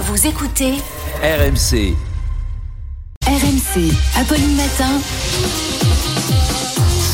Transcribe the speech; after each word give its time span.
Vous 0.00 0.28
écoutez 0.28 0.74
RMC. 1.24 1.96
RMC. 3.26 3.92
Apolline 4.16 4.54
Matin. 4.54 5.00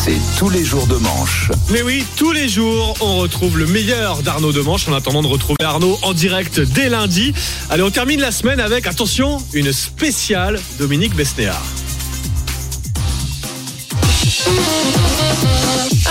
C'est 0.04 0.20
tous 0.38 0.50
les 0.50 0.62
jours 0.62 0.86
de 0.86 0.96
manche. 0.96 1.50
Mais 1.70 1.80
oui, 1.80 2.04
tous 2.18 2.32
les 2.32 2.46
jours, 2.46 2.94
on 3.00 3.16
retrouve 3.16 3.58
le 3.58 3.66
meilleur 3.66 4.22
d'Arnaud 4.22 4.52
Demanche 4.52 4.86
en 4.86 4.92
attendant 4.92 5.22
de 5.22 5.28
retrouver 5.28 5.64
Arnaud 5.64 5.98
en 6.02 6.12
direct 6.12 6.60
dès 6.60 6.90
lundi. 6.90 7.32
Allez, 7.70 7.82
on 7.82 7.90
termine 7.90 8.20
la 8.20 8.32
semaine 8.32 8.60
avec, 8.60 8.86
attention, 8.86 9.38
une 9.54 9.72
spéciale 9.72 10.60
Dominique 10.78 11.14
Besnéard. 11.16 11.62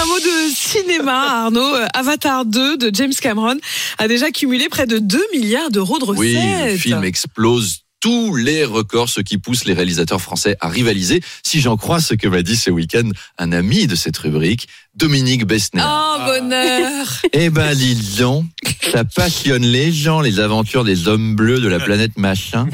Un 0.03 0.05
mot 0.05 0.20
de 0.20 0.53
cinéma, 0.53 1.45
Arnaud. 1.45 1.75
Euh, 1.75 1.88
Avatar 1.93 2.43
2 2.43 2.75
de 2.75 2.91
James 2.93 3.13
Cameron 3.13 3.55
a 3.99 4.09
déjà 4.09 4.31
cumulé 4.31 4.67
près 4.67 4.85
de 4.85 4.98
2 4.98 5.17
milliards 5.34 5.71
d'euros 5.71 5.98
de 5.98 6.03
recettes. 6.03 6.20
Oui, 6.20 6.71
le 6.71 6.77
film 6.77 7.05
explose 7.05 7.84
tous 8.02 8.35
les 8.35 8.66
records, 8.66 9.07
ce 9.07 9.21
qui 9.21 9.38
pousse 9.38 9.63
les 9.63 9.73
réalisateurs 9.73 10.20
français 10.20 10.57
à 10.59 10.68
rivaliser. 10.68 11.21
Si 11.41 11.62
j'en 11.62 11.77
crois 11.77 12.01
ce 12.01 12.15
que 12.15 12.27
m'a 12.27 12.41
dit 12.41 12.57
ce 12.57 12.70
week-end 12.70 13.09
un 13.37 13.54
ami 13.54 13.87
de 13.87 13.96
cette 13.96 14.18
rubrique, 14.18 14.68
Dominique 14.93 15.46
Besner. 15.46 15.81
Oh, 15.85 16.18
bonheur 16.26 17.07
Eh 17.31 17.49
ben, 17.49 17.74
donc, 18.18 18.46
ça 18.91 19.05
passionne 19.05 19.63
les 19.63 19.93
gens, 19.93 20.20
les 20.20 20.41
aventures 20.41 20.84
des 20.84 21.07
hommes 21.07 21.35
bleus 21.35 21.62
de 21.62 21.70
la 21.70 21.79
planète 21.79 22.18
machin. 22.18 22.68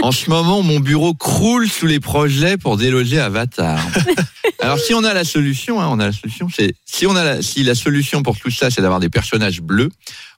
En 0.00 0.12
ce 0.12 0.30
moment, 0.30 0.62
mon 0.62 0.80
bureau 0.80 1.12
croule 1.12 1.68
sous 1.68 1.86
les 1.86 2.00
projets 2.00 2.56
pour 2.56 2.78
déloger 2.78 3.20
Avatar. 3.20 3.78
Alors, 4.62 4.78
si 4.78 4.92
on 4.94 5.04
a 5.04 5.14
la 5.14 5.24
solution, 5.24 5.80
hein, 5.80 5.88
on 5.90 5.98
a 6.00 6.06
la 6.06 6.12
solution, 6.12 6.48
c'est 6.54 6.74
si 6.84 7.06
on 7.06 7.16
a 7.16 7.24
la, 7.24 7.42
si 7.42 7.62
la 7.62 7.74
solution 7.74 8.22
pour 8.22 8.38
tout 8.38 8.50
ça, 8.50 8.70
c'est 8.70 8.82
d'avoir 8.82 9.00
des 9.00 9.08
personnages 9.08 9.62
bleus, 9.62 9.88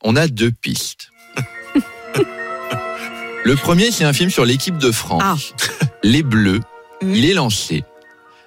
on 0.02 0.14
a 0.16 0.28
deux 0.28 0.52
pistes. 0.52 1.10
Le 3.44 3.56
premier, 3.56 3.90
c'est 3.90 4.04
un 4.04 4.12
film 4.12 4.30
sur 4.30 4.44
l'équipe 4.44 4.78
de 4.78 4.92
France. 4.92 5.54
Les 6.04 6.22
Bleus. 6.22 6.60
Il 7.02 7.24
est 7.24 7.34
lancé. 7.34 7.82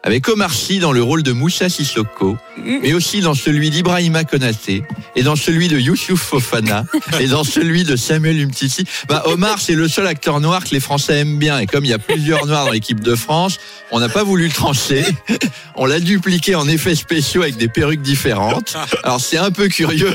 Avec 0.06 0.30
Omar 0.30 0.54
Sy 0.54 0.78
dans 0.78 0.92
le 0.92 1.02
rôle 1.02 1.24
de 1.24 1.32
Moussa 1.32 1.68
Sissoko, 1.68 2.38
mais 2.64 2.94
aussi 2.94 3.22
dans 3.22 3.34
celui 3.34 3.72
d'Ibrahima 3.72 4.24
Konaté, 4.24 4.84
et 5.16 5.24
dans 5.24 5.36
celui 5.36 5.68
de 5.68 5.80
Youssouf 5.80 6.22
Fofana, 6.22 6.86
et 7.20 7.26
dans 7.26 7.44
celui 7.44 7.84
de 7.86 7.96
Samuel 7.96 8.40
Umtiti. 8.40 8.86
Bah, 9.10 9.24
Omar, 9.26 9.60
c'est 9.60 9.74
le 9.74 9.88
seul 9.88 10.06
acteur 10.06 10.42
noir 10.42 10.64
que 10.64 10.70
les 10.70 10.80
Français 10.80 11.22
aiment 11.22 11.40
bien. 11.40 11.58
Et 11.58 11.66
comme 11.66 11.86
il 11.86 11.90
y 11.90 11.94
a 11.94 11.98
plusieurs 11.98 12.46
noirs 12.46 12.66
dans 12.66 12.72
l'équipe 12.72 13.00
de 13.00 13.16
France, 13.16 13.58
on 13.90 14.00
n'a 14.00 14.08
pas 14.08 14.24
voulu 14.24 14.46
le 14.46 14.54
trancher. 14.54 15.04
On 15.76 15.88
l'a 15.88 16.00
dupliqué 16.00 16.54
en 16.54 16.68
effets 16.68 16.96
spéciaux 16.96 17.42
avec 17.42 17.58
des 17.58 17.68
perruques 17.68 18.02
différentes. 18.02 18.78
Alors 19.04 19.20
c'est 19.20 19.38
un 19.38 19.52
peu 19.52 19.68
curieux, 19.68 20.14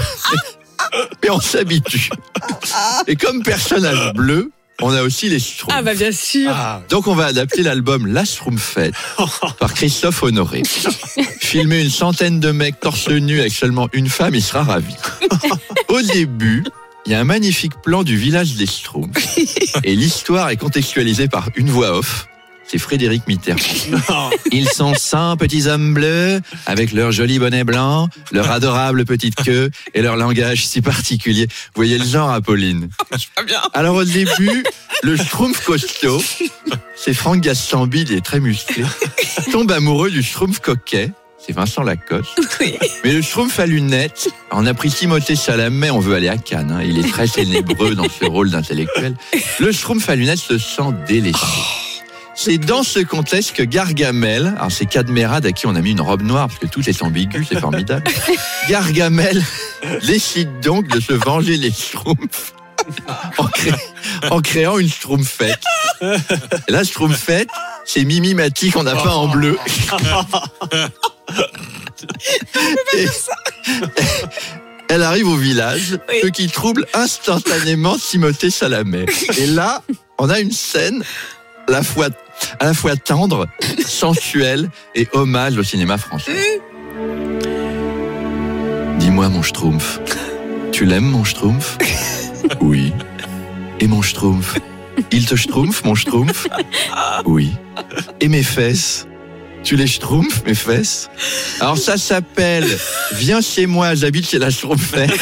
mais 1.23 1.29
on 1.29 1.41
s'habitue. 1.41 2.09
Et 3.07 3.17
comme 3.17 3.43
personnage 3.43 4.15
bleu, 4.15 4.53
on 4.83 4.93
a 4.93 5.03
aussi 5.03 5.29
les 5.29 5.39
Schtroumpfs. 5.39 5.75
Ah 5.77 5.83
bah 5.83 5.95
bien 5.95 6.13
sûr. 6.13 6.53
Donc 6.89 7.07
on 7.07 7.15
va 7.15 7.27
adapter 7.27 7.63
l'album 7.63 8.07
La 8.07 8.25
Schtroumpfette 8.25 8.95
par 9.59 9.75
Christophe 9.75 10.23
Honoré. 10.23 10.63
Filmer 11.41 11.83
une 11.83 11.91
centaine 11.91 12.41
de 12.41 12.51
mecs 12.51 12.81
torse 12.81 13.09
nu 13.09 13.41
avec 13.41 13.53
seulement 13.53 13.89
une 13.93 14.09
femme, 14.09 14.35
il 14.35 14.43
sera 14.43 14.63
ravi. 14.63 14.95
Au 15.89 16.01
début, 16.03 16.65
il 17.07 17.13
y 17.13 17.15
a 17.15 17.21
un 17.21 17.25
magnifique 17.25 17.81
plan 17.83 18.03
du 18.03 18.17
village 18.17 18.55
des 18.55 18.67
Schtroumpfs 18.67 19.39
et 19.85 19.95
l'histoire 19.95 20.51
est 20.51 20.57
contextualisée 20.57 21.29
par 21.29 21.49
une 21.57 21.71
voix 21.71 21.99
off. 21.99 22.30
C'est 22.71 22.79
Frédéric 22.79 23.27
Mitterrand. 23.27 24.31
Ils 24.53 24.69
sont 24.69 24.95
100 24.95 25.39
petits 25.39 25.67
hommes 25.67 25.93
bleus 25.93 26.41
avec 26.67 26.93
leur 26.93 27.11
joli 27.11 27.41
bonnet 27.41 27.65
blanc, 27.65 28.09
leur 28.31 28.49
adorable 28.49 29.05
petite 29.05 29.35
queue 29.35 29.71
et 29.93 30.03
leur 30.03 30.17
langage 30.17 30.65
si 30.67 30.81
particulier. 30.81 31.47
Vous 31.47 31.73
voyez 31.75 31.99
le 31.99 32.05
genre, 32.05 32.31
Apolline 32.31 32.89
Alors 33.75 33.97
au 33.97 34.05
début, 34.05 34.63
le 35.03 35.17
Schtroumpf 35.17 35.65
costaud, 35.65 36.23
c'est 36.95 37.13
Franck 37.13 37.41
Gastambi, 37.41 38.03
il 38.03 38.13
est 38.13 38.25
très 38.25 38.39
musclé, 38.39 38.85
tombe 39.51 39.73
amoureux 39.73 40.11
du 40.13 40.23
Schtroumpf 40.23 40.61
coquet. 40.61 41.11
C'est 41.45 41.55
Vincent 41.55 41.83
Lacoste. 41.83 42.39
Mais 43.03 43.15
le 43.15 43.23
Schtroumpf 43.23 43.59
à 43.59 43.67
lunettes, 43.67 44.29
on 44.53 44.65
a 44.67 44.75
pris 44.75 44.91
Timothée 44.91 45.35
Chalamet, 45.35 45.91
on 45.91 45.99
veut 45.99 46.15
aller 46.15 46.29
à 46.29 46.37
Cannes. 46.37 46.71
hein. 46.71 46.83
Il 46.85 46.99
est 46.99 47.11
très 47.11 47.27
ténébreux 47.27 47.97
dans 47.97 48.07
ce 48.09 48.27
rôle 48.27 48.51
d'intellectuel. 48.51 49.17
Le 49.59 49.73
Schtroumpf 49.73 50.09
à 50.09 50.15
lunettes 50.15 50.39
se 50.39 50.59
sent 50.59 50.93
délaissé. 51.09 51.39
C'est 52.43 52.57
dans 52.57 52.83
ce 52.83 53.01
contexte 53.01 53.53
que 53.55 53.63
Gargamel, 53.63 54.55
alors 54.57 54.73
c'est 54.73 54.87
Cadmerade 54.87 55.45
à 55.45 55.53
qui 55.53 55.67
on 55.67 55.75
a 55.77 55.81
mis 55.83 55.91
une 55.91 56.01
robe 56.01 56.23
noire 56.23 56.49
parce 56.49 56.59
que 56.59 56.67
tout 56.67 56.89
est 56.89 57.03
ambigu, 57.03 57.45
c'est 57.47 57.61
formidable. 57.61 58.05
Gargamel 58.71 59.45
décide 60.07 60.61
donc 60.61 60.89
de 60.89 61.01
se 61.01 61.13
venger 61.13 61.59
des 61.59 61.71
Schtroumpfs 61.71 62.55
en, 63.37 63.47
cré- 63.47 63.75
en 64.31 64.41
créant 64.41 64.79
une 64.79 64.89
Schtroumpfette. 64.89 65.61
Et 66.03 66.73
la 66.73 66.83
Schtroumpfette, 66.83 67.51
c'est 67.85 68.05
Mimi 68.05 68.33
Mati 68.33 68.71
qu'on 68.71 68.87
a 68.87 68.95
peint 68.97 69.11
en 69.11 69.29
bleu. 69.29 69.59
Et- 72.95 73.07
Elle 74.89 75.03
arrive 75.03 75.29
au 75.29 75.37
village, 75.37 75.99
ce 76.23 76.27
qui 76.29 76.49
trouble 76.49 76.87
instantanément 76.95 77.99
Timothée 77.99 78.51
Chalamet. 78.51 79.05
Et 79.37 79.47
là, 79.47 79.83
on 80.19 80.31
a 80.31 80.41
une 80.41 80.53
scène 80.53 81.05
la 81.69 81.83
fois, 81.85 82.09
à 82.59 82.65
la 82.65 82.75
fois 82.75 82.97
tendre, 82.97 83.47
sensuelle 83.87 84.71
et 84.95 85.09
hommage 85.13 85.57
au 85.57 85.63
cinéma 85.63 85.99
français. 85.99 86.61
Dis-moi, 88.99 89.29
mon 89.29 89.43
Schtroumpf, 89.43 90.01
tu 90.73 90.85
l'aimes, 90.85 91.11
mon 91.11 91.25
Schtroumpf 91.25 91.79
Oui. 92.61 92.93
Et 93.81 93.87
mon 93.87 94.03
Schtroumpf 94.03 94.59
Il 95.11 95.27
te 95.27 95.37
Schtroumpf, 95.37 95.85
mon 95.85 95.95
Schtroumpf 95.95 96.47
Oui. 97.25 97.53
Et 98.21 98.29
mes 98.29 98.43
fesses 98.43 99.07
tu 99.63 99.77
les 99.77 99.87
schtroumpfs, 99.87 100.43
mes 100.47 100.55
fesses 100.55 101.11
Alors 101.61 101.77
ça 101.77 101.99
s'appelle 101.99 102.67
Viens 103.13 103.41
chez 103.41 103.67
moi, 103.67 103.95
j'habite 103.95 104.29
chez 104.29 104.39
la 104.39 104.51
schtroumpfette. 104.51 105.11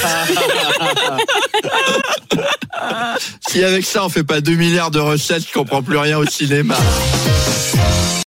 si 3.48 3.62
avec 3.64 3.84
ça 3.84 4.04
on 4.04 4.08
fait 4.08 4.24
pas 4.24 4.40
2 4.40 4.54
milliards 4.54 4.90
de 4.90 5.00
recettes, 5.00 5.46
je 5.48 5.52
comprends 5.52 5.82
plus 5.82 5.98
rien 5.98 6.18
au 6.18 6.26
cinéma. 6.26 6.76